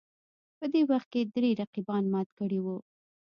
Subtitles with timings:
[0.57, 2.77] په دې وخت کې درې رقیبان مات کړي وو